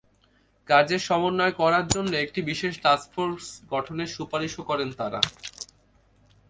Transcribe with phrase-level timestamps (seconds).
[0.67, 5.21] কাজের সমন্বয় করার জন্য একটি বিশেষ টাস্কফোর্স গঠনের সুপারিশও করেন তাঁরা।